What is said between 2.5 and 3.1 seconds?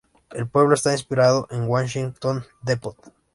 Depot.